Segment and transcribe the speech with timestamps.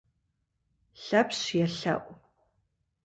[1.03, 2.13] Лъэпщ елъэӀу.